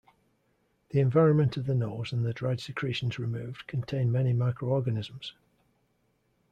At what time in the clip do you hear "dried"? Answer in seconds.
2.33-2.59